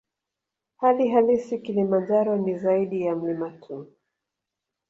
Hali 0.77 1.07
halisi 1.09 1.59
Kilimanjaro 1.61 2.37
ni 2.37 2.57
zaidi 2.57 3.01
ya 3.01 3.15
mlima 3.15 3.49
tu 3.51 3.87